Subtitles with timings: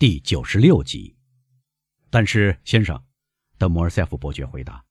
[0.00, 1.14] 第九十六集。
[2.08, 3.04] 但是，先生，
[3.58, 4.82] 德摩尔塞夫伯爵回答：“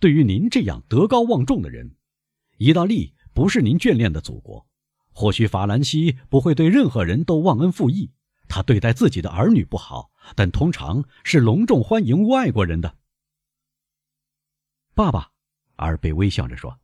[0.00, 1.94] 对于您这样德高望重的人，
[2.56, 4.66] 意大利不是您眷恋的祖国。
[5.12, 8.10] 或许法兰西不会对任何人都忘恩负义，
[8.48, 12.96] 他对待自己的儿女不好，但通常是隆重欢迎外国人的。”
[14.96, 15.32] 爸爸，
[15.76, 16.80] 阿尔贝微笑着说：“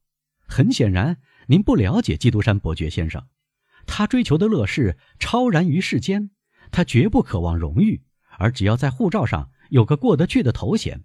[0.46, 3.26] 很显然，您不了解基督山伯爵先生。
[3.86, 6.32] 他追求的乐事超然于世间。”
[6.70, 8.02] 他绝不渴望荣誉，
[8.38, 11.04] 而只要在护照上有个过得去的头衔。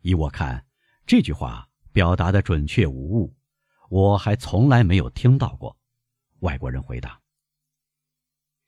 [0.00, 0.66] 依我看，
[1.06, 3.36] 这句话表达的准确无误，
[3.88, 5.76] 我还从来没有听到过。
[6.40, 7.20] 外国人回答：“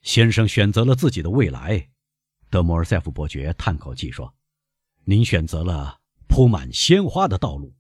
[0.03, 1.91] 先生选择了自己的未来。”
[2.51, 4.33] 德摩尔塞夫伯爵叹口气说
[5.03, 7.75] ：“您选择了铺满鲜花的道路。”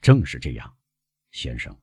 [0.00, 0.78] 正是这样，
[1.32, 1.76] 先生。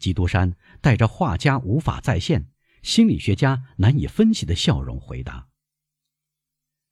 [0.00, 2.49] 基督山带着画家无法再现。
[2.82, 5.48] 心理学家难以分析的笑容回答：“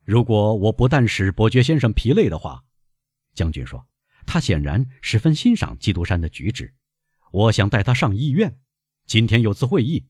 [0.04, 2.64] 如果我不但使伯爵先生疲累的话，
[3.34, 3.86] 将军说，
[4.26, 6.74] 他显然十分欣赏基督山的举止。
[7.30, 8.60] 我想带他上医院。
[9.06, 10.06] 今天有次会议，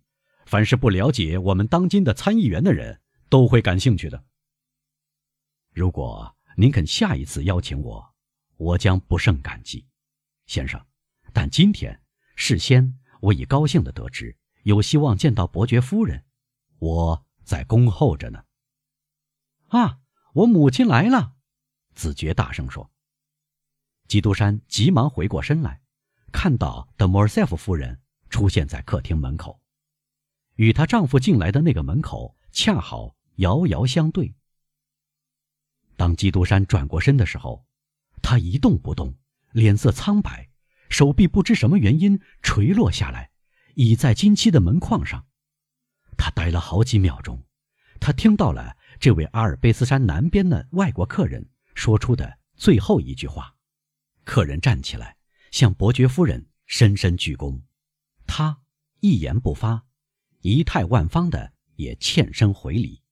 [0.46, 4.24] 凡是不了解我们当今的参议员的人都会感兴趣的。
[5.72, 8.14] 如果您肯下一次邀请我，
[8.56, 9.86] 我将不胜感激，
[10.46, 10.84] 先生。
[11.32, 12.00] 但今天
[12.34, 14.36] 事先我已高兴地得知。”
[14.68, 16.26] 有希望见到伯爵夫人，
[16.78, 18.44] 我在恭候着呢。
[19.68, 20.00] 啊，
[20.34, 21.36] 我母亲来了！
[21.94, 22.90] 子爵大声说。
[24.08, 25.80] 基督山急忙回过身来，
[26.32, 29.58] 看到德莫尔塞夫夫人出现在客厅门口，
[30.56, 34.34] 与她丈夫进来的那个门口恰好遥遥相对。
[35.96, 37.64] 当基督山转过身的时候，
[38.20, 39.16] 他一动不动，
[39.52, 40.50] 脸色苍白，
[40.90, 43.30] 手臂不知什么原因垂落下来。
[43.78, 45.24] 倚在金漆的门框上，
[46.16, 47.44] 他呆了好几秒钟。
[48.00, 53.54] 他听到了这位阿尔卑斯山南边的外国客人说出的最后一句话。
[54.24, 55.16] 客人站起来，
[55.52, 57.62] 向伯爵夫人深深鞠躬。
[58.26, 58.62] 他
[58.98, 59.86] 一言不发，
[60.40, 63.04] 仪态万方的也欠身回礼。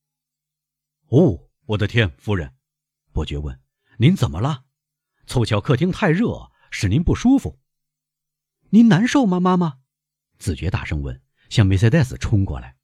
[1.11, 2.53] 哦，我的天，夫人！
[3.13, 3.61] 伯爵问
[3.99, 4.65] ：“您怎么了？
[5.29, 7.61] 凑巧客厅太热，使您不舒服？
[8.71, 9.79] 您难受吗，妈妈？”
[10.39, 11.21] 子爵大声问，
[11.51, 12.77] 向梅赛德斯冲过来。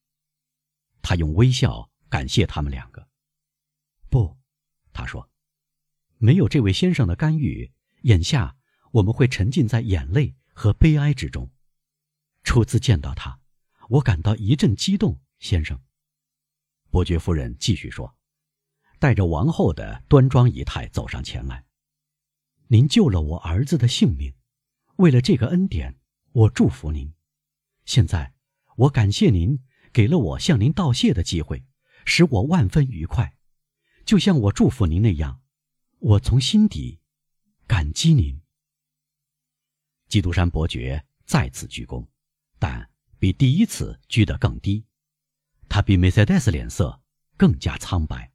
[1.03, 3.09] 他用微笑感谢他们两个。
[4.09, 4.39] 不，
[4.93, 5.31] 他说，
[6.19, 8.57] 没有这位先生的干预，眼下
[8.93, 11.51] 我们会沉浸在眼泪和悲哀之中。
[12.45, 13.41] 初次见到他，
[13.89, 15.81] 我感到一阵激动，先生。
[16.91, 18.17] 伯爵夫人继续说，
[18.99, 21.65] 带着王后的端庄仪态走上前来。
[22.69, 24.35] 您救了我儿子的性命，
[24.97, 25.99] 为了这个恩典，
[26.33, 27.13] 我祝福您。
[27.93, 28.33] 现在，
[28.77, 31.67] 我感谢您给了我向您道谢的机会，
[32.07, 33.37] 使我万分愉快，
[34.07, 35.43] 就像我祝福您那样，
[35.99, 37.01] 我从心底
[37.67, 38.41] 感激您。
[40.09, 42.09] 基督山伯爵再次鞠躬，
[42.59, 42.89] 但
[43.19, 44.87] 比第一次鞠得更低，
[45.69, 47.03] 他比梅赛德斯脸色
[47.37, 48.33] 更加苍白。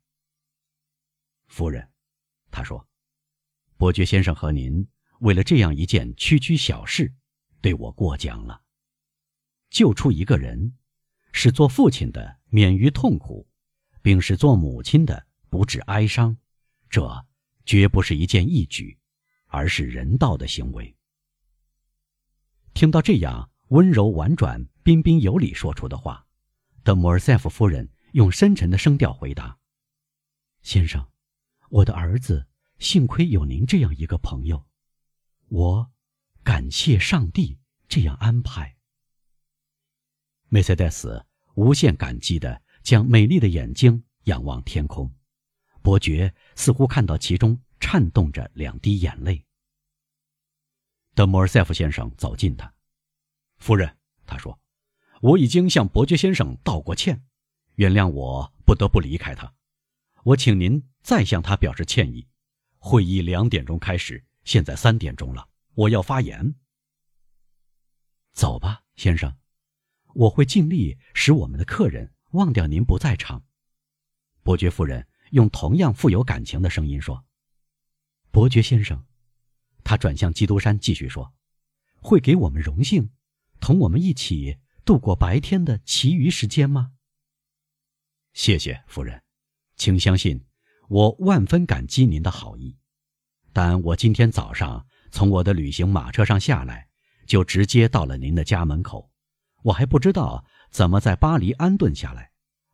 [1.48, 1.90] 夫人，
[2.52, 2.88] 他说
[3.76, 4.88] ：“伯爵先生和您
[5.22, 7.12] 为了这样一件区区小事，
[7.60, 8.62] 对我过奖了。”
[9.70, 10.74] 救出一个人，
[11.32, 13.48] 使做父亲的免于痛苦，
[14.02, 16.38] 并使做母亲的不致哀伤，
[16.90, 17.26] 这
[17.66, 18.98] 绝不是一件义举，
[19.48, 20.96] 而是人道的行为。
[22.74, 26.26] 听到这样温柔婉转、彬彬有礼说出的话，
[26.84, 29.58] 德摩尔塞夫夫人用深沉的声调回答
[30.64, 31.06] ：“先生，
[31.70, 32.48] 我的儿子
[32.80, 34.66] 幸亏有您这样一个朋友，
[35.50, 35.92] 我
[36.44, 38.76] 感谢上帝这样安排。”
[40.50, 41.26] 梅赛德斯
[41.56, 45.14] 无限感激地将美丽的眼睛仰望天空，
[45.82, 49.44] 伯爵似乎看到其中颤动着两滴眼泪。
[51.14, 52.74] 德摩尔塞夫先生走近他，
[53.58, 54.58] 夫人，他说
[55.22, 57.26] ：“我已经向伯爵先生道过歉，
[57.76, 59.54] 原谅我不得不离开他。
[60.24, 62.26] 我请您再向他表示歉意。
[62.78, 66.56] 会议两点钟开始，现在三点钟了，我要发言。
[68.32, 69.36] 走吧，先生。”
[70.14, 73.44] 我会尽力使我们的客人忘掉您不在场。”
[74.44, 77.26] 伯爵夫人用同样富有感情的声音说。
[78.32, 79.06] “伯爵先生，
[79.84, 81.34] 他转向基督山继续说，
[82.02, 83.10] 会给我们荣幸，
[83.60, 86.94] 同我们一起度过白天的其余时间吗
[88.34, 89.24] ？”“谢谢，夫人，
[89.76, 90.46] 请相信，
[90.88, 92.78] 我万分感激您的好意。
[93.52, 96.88] 但我今天早上从我的旅行马车上下来，
[97.26, 99.12] 就直接到了您的家门口。”
[99.64, 102.32] 我还不知道怎么在巴黎安顿下来，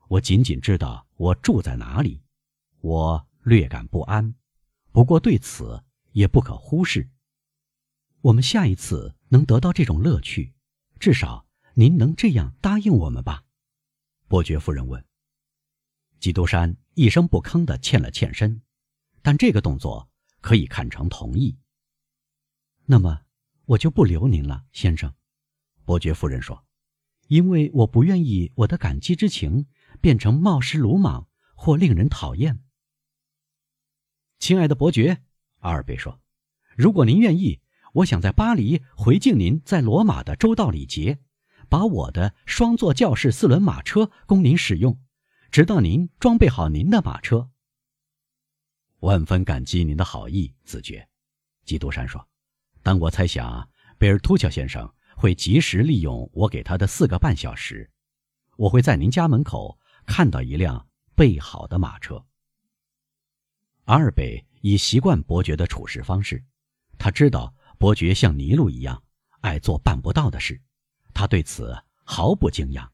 [0.08, 2.22] 我仅仅知道我住在哪里，
[2.82, 4.36] 我略感不安，
[4.92, 7.10] 不过对此也不可忽视。
[8.22, 10.54] 我们下一次能得到这种乐趣，
[11.00, 13.44] 至少您能这样答应我们吧？
[14.28, 15.04] 伯爵夫人问。
[16.20, 18.62] 基督山一声不吭地欠了欠身，
[19.22, 20.10] 但这个动作
[20.40, 21.58] 可以看成同意。
[22.86, 23.22] 那么
[23.66, 25.14] 我就不留您了，先生，
[25.84, 26.66] 伯爵夫人说，
[27.34, 29.66] 因为我不愿意我的感激之情
[30.00, 32.60] 变成冒失鲁莽或令人讨厌。
[34.38, 35.24] 亲爱的伯爵，
[35.62, 36.22] 阿尔贝说，
[36.78, 37.60] 如果您愿意，
[37.94, 41.22] 我想在巴黎回敬您在罗马的周到礼节，
[41.70, 45.02] 把我的双座教室四轮马车供您使用，
[45.50, 47.50] 直到您装备好您的马车。
[49.00, 51.10] 万分感激您的好意，子爵，
[51.66, 52.28] 基督山说。
[52.84, 57.90] 但我猜想，贝尔图乔先生会及时利用我给他的四个半小时。
[58.56, 62.26] 我会在您家门口看到一辆备好的马车。
[63.86, 66.44] 阿尔贝已习惯伯爵的处事方式，
[66.98, 69.04] 他知道伯爵像尼禄一样
[69.42, 70.62] 爱做办不到的事，
[71.14, 72.88] 他对此毫不惊讶，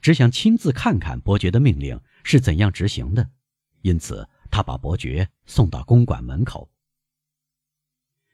[0.00, 3.30] 只想亲自看看伯爵的命令是怎样执行的。
[3.82, 6.70] 因此，他把伯爵送到公馆门口。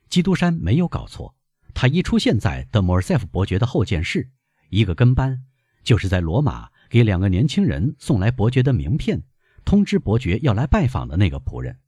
[0.09, 1.35] 基督山没有搞错，
[1.75, 4.31] 他一出现在德莫尔塞夫伯爵的后见室，
[4.69, 5.45] 一个跟班，
[5.85, 9.23] 就是在罗马给两个年轻人送来伯爵的名片，
[9.65, 11.79] 通知伯爵要来拜访的那个仆人，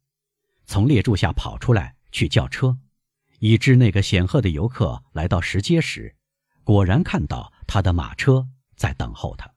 [0.67, 2.79] 从列柱下跑出来去叫车，
[3.39, 6.15] 以致那个显赫的游客来到石阶时，
[6.63, 9.53] 果然看到他的马车在等候他。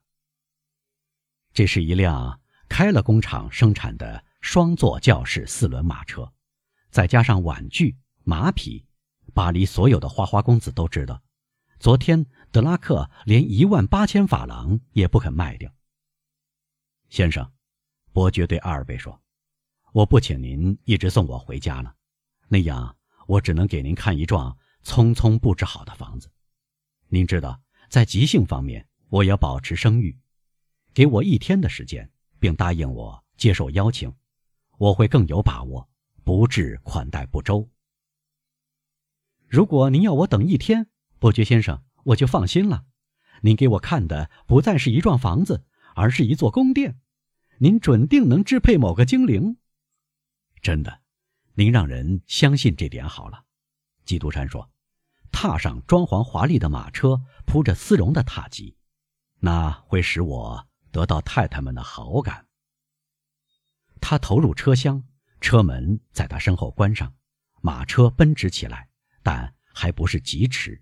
[1.52, 6.32] 这是一辆开了工厂生产的双座轿式四轮马车，
[6.90, 7.96] 再加上碗具。
[8.26, 8.83] 马匹，
[9.34, 11.20] 巴黎所有的花花公子都知道。
[11.80, 15.70] 昨天德拉克连一万八千法郎也不肯卖掉。
[17.10, 17.52] 先生，
[18.12, 19.20] 伯爵对阿尔贝说
[19.92, 21.94] ：“我不请您一直送我回家了，
[22.48, 22.96] 那样
[23.26, 26.30] 我只能给您看一幢匆匆布置好的房子。
[27.08, 27.60] 您知道，
[27.90, 30.16] 在即兴方面，我要保持声誉。
[30.94, 32.08] 给我一天的时间，
[32.38, 34.14] 并答应我接受邀请，
[34.78, 35.86] 我会更有把握，
[36.22, 37.68] 不致款待不周。”
[39.54, 40.88] 如果您要我等一天，
[41.20, 42.86] 伯爵先生，我就放心了。
[43.42, 45.64] 您给我看的不再是一幢房子，
[45.94, 46.98] 而是一座宫殿。
[47.58, 49.56] 您准定能支配某个精灵。
[50.60, 51.02] 真的，
[51.54, 53.44] 您让人相信这点好了。
[54.04, 54.68] 基督山说
[55.30, 58.76] ：“踏上装潢华丽的马车，铺着丝绒的踏迹，
[59.38, 62.48] 那会使我得到太太们的好感。”
[64.02, 65.04] 他投入车厢，
[65.40, 67.14] 车门在他身后关上，
[67.60, 68.88] 马车奔驰起来。
[69.24, 70.80] 但还不是疾驰。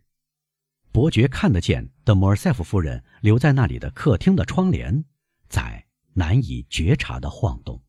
[0.90, 5.06] 伯爵看得见德莫尔塞夫夫人留在那里的客厅的窗帘，
[5.48, 7.82] 在难以觉察的晃动。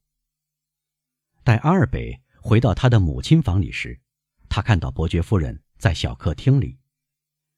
[1.44, 4.00] 待阿尔贝回到他的母亲房里时，
[4.48, 6.80] 他看到伯爵夫人在小客厅里，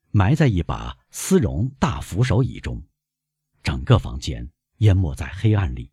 [0.09, 2.81] 埋在一把丝绒大扶手椅中，
[3.61, 5.91] 整个房间淹没在黑暗里，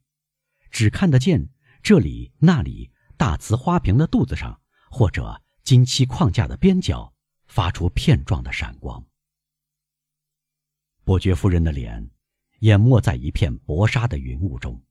[0.70, 1.50] 只看得见
[1.82, 5.41] 这里那里大瓷花瓶的肚子上，或者。
[5.64, 7.12] 金漆框架的边角
[7.46, 9.04] 发出片状的闪光。
[11.04, 12.10] 伯爵夫人的脸
[12.60, 14.82] 淹没在一片薄纱的云雾中，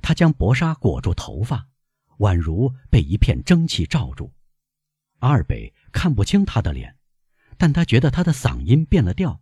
[0.00, 1.68] 她将薄纱裹住头发，
[2.18, 4.32] 宛如被一片蒸汽罩住。
[5.18, 6.96] 阿尔贝看不清她的脸，
[7.56, 9.40] 但他觉得她的嗓音变了调。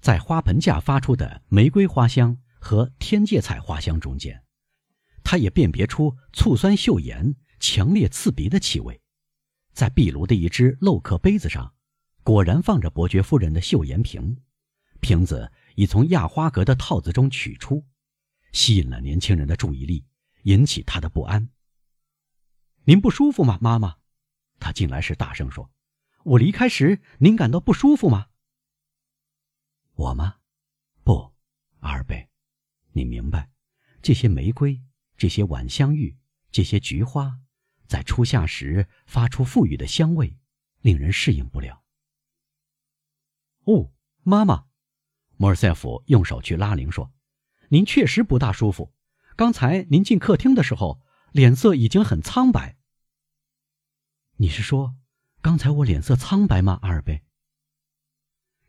[0.00, 4.44] 在花盆架发出的玫瑰花香和天芥菜花香中间，
[5.24, 7.34] 他也辨别出醋酸溴盐。
[7.58, 9.00] 强烈刺鼻的气味，
[9.72, 11.74] 在壁炉的一只镂刻杯子上，
[12.22, 14.42] 果然放着伯爵夫人的溴盐瓶，
[15.00, 17.84] 瓶子已从亚花格的套子中取出，
[18.52, 20.04] 吸引了年轻人的注意力，
[20.42, 21.48] 引起他的不安。
[22.84, 23.96] 您不舒服吗，妈妈？
[24.58, 25.70] 他进来时大声说
[26.24, 28.28] ：“我离开时，您感到不舒服吗？”
[29.96, 30.36] 我吗？
[31.04, 31.32] 不，
[31.80, 32.28] 阿尔贝，
[32.92, 33.50] 你明白，
[34.02, 34.82] 这些玫瑰，
[35.16, 36.16] 这些晚香玉，
[36.50, 37.40] 这些菊花。
[37.86, 40.36] 在初夏时发出馥郁的香味，
[40.80, 41.82] 令人适应不了。
[43.64, 44.66] 哦，妈妈，
[45.36, 47.12] 莫尔塞夫用手去拉铃说
[47.70, 48.92] ：“您确实不大舒服。
[49.36, 51.02] 刚才您进客厅的时候，
[51.32, 52.76] 脸色已经很苍白。”
[54.38, 54.96] 你是说，
[55.40, 57.24] 刚才我脸色苍白吗，阿尔贝？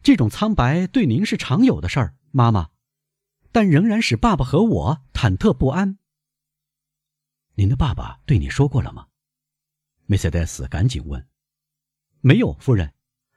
[0.02, 2.70] 这种苍白对您是常有的事儿，妈妈，
[3.52, 6.00] 但仍然使爸爸和我忐忑不安。
[7.56, 9.07] 您的爸爸对你说过了吗？
[10.08, 11.28] 梅赛德斯赶紧问。
[12.22, 12.94] 没有，夫人。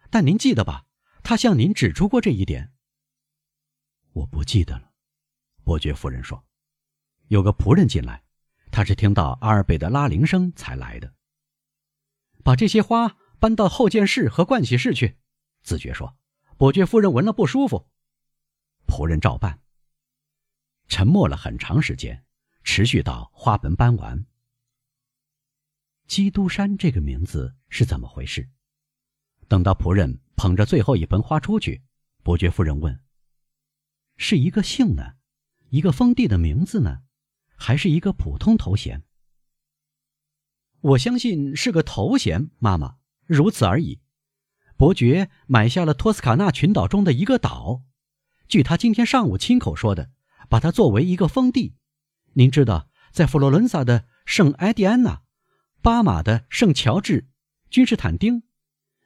[0.08, 0.86] 但您记得吧？
[1.22, 2.72] 他向您指出过这一点。
[4.12, 4.92] 我不记得了，
[5.62, 6.44] 伯爵夫人说
[7.28, 8.24] ：“有个仆人进来，
[8.72, 11.14] 他是听到阿尔贝的拉铃声才来的。
[12.42, 15.18] 把这些花搬到后见室和盥洗室去。”
[15.62, 16.16] 子爵说
[16.56, 17.88] ：“伯爵夫人闻了不舒服。”
[18.86, 19.60] 仆人照办。
[20.88, 22.24] 沉默了很长时间，
[22.64, 24.26] 持续到花盆搬完。
[26.10, 28.48] 基督山这个名字是怎么回事？
[29.46, 31.84] 等到仆人捧着最后一盆花出去，
[32.24, 33.00] 伯爵夫人问
[34.18, 35.12] ：“是一个姓呢，
[35.68, 37.02] 一个封地的名字呢，
[37.54, 39.04] 还是一个普通头衔？”
[40.82, 44.00] 我相信是个头衔，妈妈，如此而已。
[44.76, 47.84] 伯爵买下了托斯卡纳群岛中的一个岛，
[48.48, 50.10] 据他今天上午亲口说的。
[50.48, 51.76] 把它作为一个封地，
[52.32, 55.22] 您知道，在佛罗伦萨的圣埃蒂安娜，
[55.82, 57.28] 巴马的圣乔治，
[57.70, 58.42] 君士坦丁，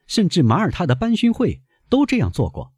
[0.06, 2.74] 甚至马耳他的班勋会都这样做过。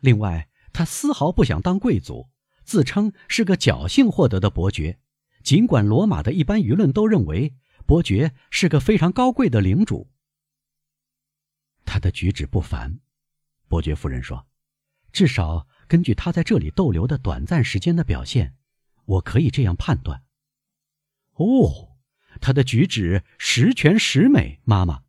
[0.00, 2.28] 另外，他丝毫不想当贵族，
[2.64, 4.98] 自称是个侥幸获得的伯爵。
[5.42, 7.54] 尽管罗马的一般舆论都认为
[7.86, 10.10] 伯爵是个非常高贵的领主，
[11.84, 13.00] 他的举止不凡。
[13.66, 14.46] 伯爵夫人说
[15.12, 18.54] ：“至少。”根据他在这里逗留的短暂时间的表现，
[19.06, 20.22] 我可以这样判断。
[21.32, 21.87] 哦，
[22.40, 25.02] 他的举止十全十美，妈妈，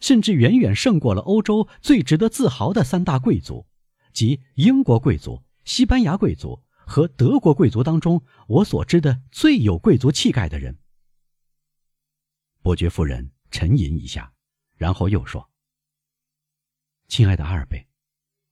[0.00, 3.66] 甚至远远胜过了欧洲最值得自豪的三大贵族，
[4.12, 10.78] 即英国贵族、西班牙贵族和德国贵族当中我所知的最有贵族气概的人。
[12.62, 14.32] 伯爵夫人沉吟一下，
[14.76, 15.50] 然后又说
[17.08, 17.86] ：“亲爱的阿尔贝，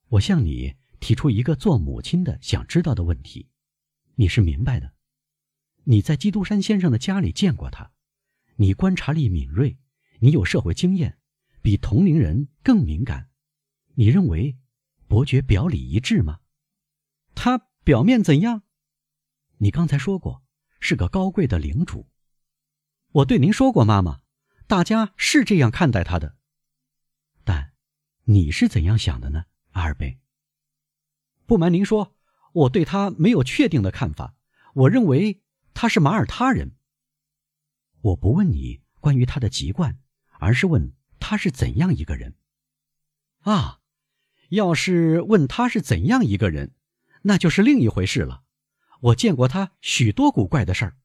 [0.09, 3.51] 我向你。”提出一个做母亲的想知道的问题，
[4.15, 4.95] 你是明白的。
[5.83, 7.93] 你在基督山先生的家里见过他，
[8.57, 9.79] 你观察力敏锐，
[10.21, 11.19] 你有社会经验，
[11.61, 13.31] 比同龄人更敏感。
[13.95, 14.57] 你认为
[15.09, 16.41] 伯爵表里一致吗？
[17.35, 18.63] 他表面怎样？
[19.59, 20.45] 你刚才说过
[20.79, 22.09] 是个高贵的领主。
[23.11, 24.21] 我对您说过，妈妈，
[24.67, 26.37] 大家是这样看待他的。
[27.45, 27.73] 但
[28.25, 30.19] 你是怎样想的呢，阿尔贝？
[31.47, 32.17] 不瞒您说，
[32.53, 34.37] 我对他没有确定的看法。
[34.75, 35.43] 我认为
[35.75, 36.77] 他是马耳他人。
[38.05, 39.99] 我不问你关于他的籍贯，
[40.39, 42.35] 而是问他是怎样一个人。
[43.41, 43.81] 啊，
[44.51, 46.75] 要是问他是怎样一个人，
[47.23, 48.43] 那就是另一回事了。
[49.01, 50.97] 我见过他许多古怪的事儿。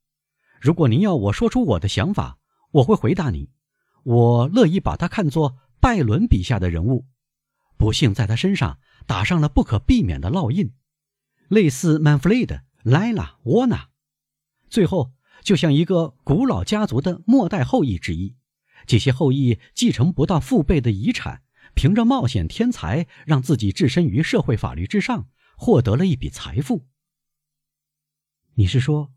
[0.59, 2.37] 如果您要我说出我的想法，
[2.71, 3.49] 我会回答您。
[4.03, 7.05] 我乐意把他看作拜伦笔下的人物。
[7.77, 8.79] 不幸在他身上。
[9.05, 10.71] 打上了不可避免的烙印，
[11.47, 13.89] 类似曼弗雷德、莱拉、沃纳，
[14.69, 15.13] 最后
[15.49, 18.35] 就像一个古老家族的末代后裔之一。
[18.85, 21.41] 这些后裔继承不到父辈的遗产，
[21.73, 25.27] 凭着冒险天才，让自己置身于社会法律之上，
[25.57, 26.85] 获得了一笔财富。
[28.57, 29.11] 你是说？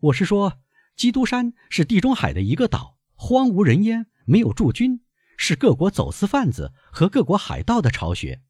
[0.00, 0.60] 我是说，
[0.96, 5.02] 基督山是地中海的一个岛，荒无人烟，没有驻军，
[5.36, 8.40] 是各国走私贩子和各国海盗的巢穴。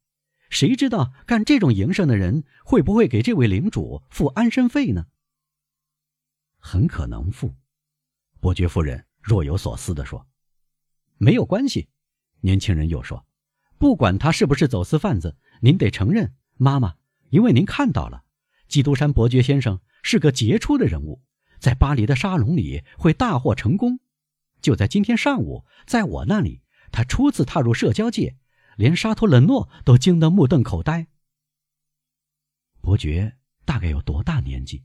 [0.49, 5.07] 谁知道干这种营生的人会不会给这位领主付安身费呢？
[6.65, 7.53] 很可能付。
[8.39, 10.27] 伯爵夫人若有所思地说
[11.19, 11.89] ：“没有关系。”
[12.41, 13.27] 年轻人又说
[13.77, 16.95] ：“不管他是不是走私贩子，您得承认，妈妈，
[17.29, 18.23] 因为您看到了，
[18.67, 21.21] 基督山伯爵先生是个杰出的人物，
[21.59, 23.99] 在巴黎的沙龙里会大获成功。
[24.59, 28.37] 就在今天上午，在我那里，他初次踏入社交界。”
[28.75, 31.07] 连沙托冷诺都惊得目瞪口呆。
[32.81, 34.83] 伯爵大概有多大年纪？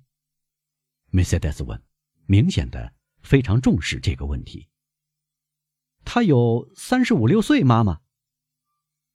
[1.13, 1.83] 梅赛德斯问，
[2.27, 4.69] 明显的非常重视这个问题。
[6.05, 8.01] 他有三十五六岁，妈妈。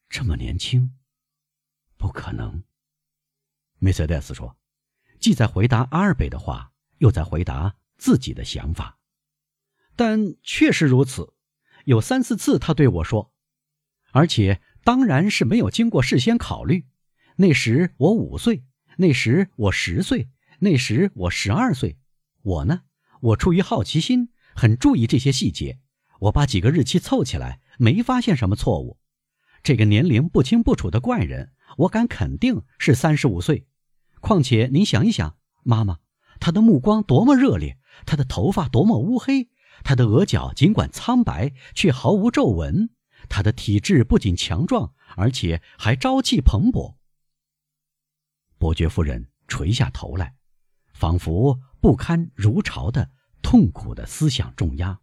[0.09, 0.91] 这么年轻？
[1.97, 2.63] 不可能。
[3.79, 4.57] 梅赛德斯说，
[5.19, 8.99] 既在回答阿尔贝的话，又在回答自己的想法。
[9.95, 11.33] 但确实如此，
[11.85, 13.33] 有三四次他对我说。
[14.11, 16.87] 而且当然是没有经过事先考虑。
[17.37, 18.65] 那时我五岁，
[18.97, 21.97] 那时我十岁，那时我十二岁。
[22.41, 22.81] 我呢，
[23.21, 25.79] 我出于好奇心，很注意这些细节。
[26.19, 28.99] 我把几个日期凑起来，没发现什么错误。
[29.63, 33.67] 这个年龄不清不楚的怪人，我敢肯定是三十五岁。
[34.21, 35.99] 况且您想一想，妈妈，
[36.39, 39.49] 他的目光多么热烈，他的头发多么乌黑，
[39.83, 42.91] 他的额角尽管苍白，却毫无皱纹。
[43.27, 46.95] 他的体质不仅强壮，而且还朝气蓬勃。
[48.57, 50.35] 伯爵夫人垂下头来，
[50.95, 53.11] 仿佛不堪如潮的
[53.41, 55.01] 痛苦的思想重压。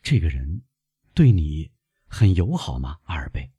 [0.00, 0.62] 这个人
[1.12, 1.72] 对你
[2.06, 3.50] 很友好吗，阿尔贝？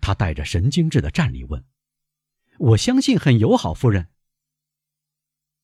[0.00, 1.64] 他带着神经质的战栗问
[2.58, 4.10] ：“我相信很友好，夫人。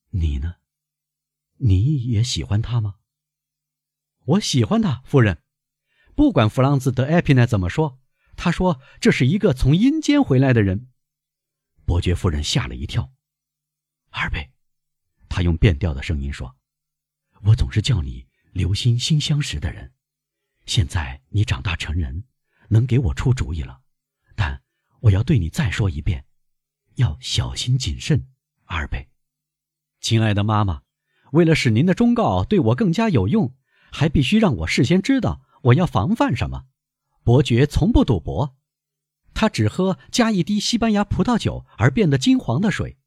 [0.09, 0.55] 你呢？
[1.57, 2.95] 你也喜欢他吗？
[4.25, 5.41] 我喜欢他，夫人。
[6.15, 8.01] 不管弗朗兹德埃皮奈怎么说，
[8.35, 10.89] 他说这是一个从阴间回来的人。
[11.85, 13.13] 伯爵夫人吓了一跳。
[14.17, 14.49] 二贝，
[15.27, 16.55] 他用变调的声音说
[17.43, 19.91] ：“我总是叫你留心新相识的人。
[20.65, 22.23] 现在你长大成人，
[22.69, 23.81] 能给我出主意了。
[24.33, 24.63] 但
[25.01, 26.25] 我要对你再说一遍，
[26.95, 28.29] 要小心谨慎，
[28.63, 29.09] 二贝。
[29.99, 30.83] 亲爱的妈妈，
[31.33, 33.53] 为了使您的忠告对我更加有用，
[33.91, 36.63] 还必须让我事先知道我要防范什么。
[37.25, 38.55] 伯爵从不赌博，
[39.33, 42.97] 他只喝加一滴西班牙葡萄酒而变得金黄的水。”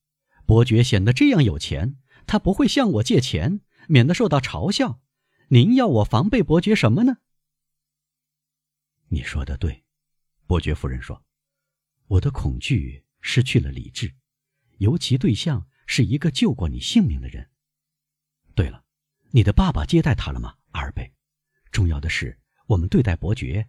[0.48, 4.98] 伯爵显得这样有钱，他不会向我借钱，免得受到嘲笑。
[5.48, 7.18] 您要我防备伯爵什么呢？
[9.08, 9.84] 你说的对，
[10.46, 11.22] 伯爵夫人说
[12.08, 14.14] ：“我的恐惧失去了理智，
[14.78, 17.50] 尤其对象是一个救过你性命的人。
[18.54, 18.82] 对了，
[19.32, 21.12] 你的爸爸接待他了吗，阿尔贝？
[21.70, 23.68] 重要的是，我们对待伯爵，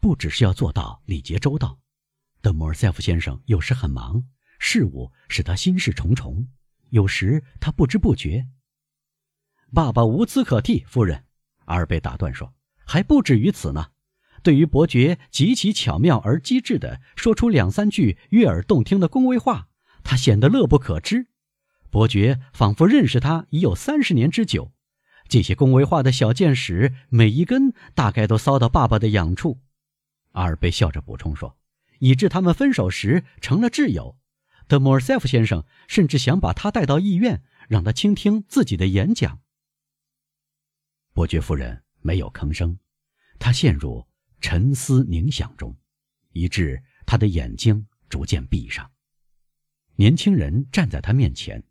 [0.00, 1.80] 不只是要做到礼节周到。
[2.42, 4.22] 德莫尔塞夫先生有时很忙。”
[4.62, 6.46] 事物使他心事重重，
[6.90, 8.46] 有时他不知不觉。
[9.72, 11.24] 爸爸无资可替，夫人。
[11.64, 12.52] 阿尔贝打断说
[12.84, 13.88] ：“还不止于此呢。
[14.42, 19.68] 对于伯爵极其巧妙而机智的说出两三句悦耳动听的恭维话，
[20.04, 21.28] 他显得乐不可支。
[21.90, 24.72] 伯爵仿佛认识他已有三十年之久。
[25.26, 29.60] 这些恭维话的小箭矢，每一根大概都骚到爸爸的痒处。”
[30.32, 31.56] 阿尔贝笑着补充说
[31.98, 34.16] ：“以致他们分手时成了挚友。”
[34.70, 39.40] 德莫尔塞夫先生甚至想把他带到医院，让他倾听自己的演讲。
[41.12, 42.78] 伯爵夫人没有吭声，
[43.40, 44.06] 她陷入
[44.40, 45.76] 沉思冥想中，
[46.30, 48.88] 以致她的眼睛逐渐闭上。
[49.96, 51.64] 年轻人站在她面前，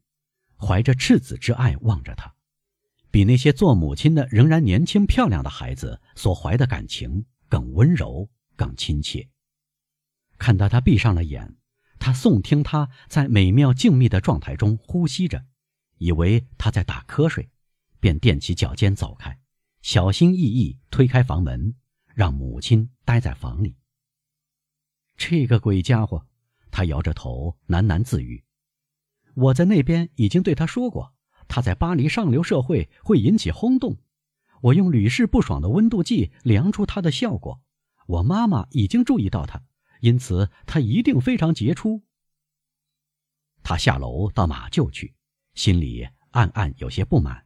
[0.58, 2.36] 怀着赤子之爱望着她，
[3.10, 9.30] 比那些做母亲的仍然年轻漂亮的孩子所怀的感情更温柔、更亲切。
[10.38, 11.56] 看到他闭上了眼。
[12.00, 15.46] 他诵听他在美妙静谧的状态中呼吸着，
[15.98, 17.50] 以为他在打瞌睡，
[18.00, 19.38] 便踮起脚尖走开，
[19.82, 21.76] 小心翼翼推开房门，
[22.16, 23.76] 让母亲待在房里。
[25.18, 26.26] 这个鬼家伙，
[26.72, 28.46] 他摇着头喃喃自语
[29.36, 31.14] ：“我在那边已经对他说过，
[31.50, 33.98] 他在巴黎上流社会会引起轰动。
[34.62, 37.62] 我用屡试不爽的温度计量出他的效果。
[38.08, 39.64] 我妈妈已经注意到他。”
[40.00, 42.04] 因此，他一定非常杰出。
[43.64, 45.14] 他下楼到马厩去，
[45.54, 47.46] 心里暗暗有些不满。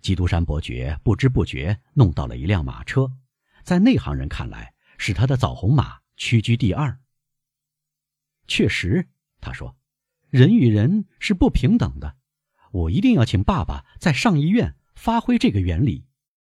[0.00, 3.10] 基督山伯爵不知不觉弄到了一辆马车，
[3.64, 7.00] 在内行人看来使他的枣红马屈居第二。
[8.46, 9.08] 确实，
[9.40, 9.76] 他说
[10.30, 12.16] ：“人与人是不平等的。
[12.70, 16.06] 我一定要请爸爸在上医院发挥这个原理。”